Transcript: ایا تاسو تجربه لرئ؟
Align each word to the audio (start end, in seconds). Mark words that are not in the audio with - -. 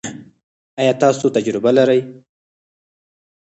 ایا 0.79 0.93
تاسو 1.01 1.25
تجربه 1.35 1.71
لرئ؟ 1.77 1.99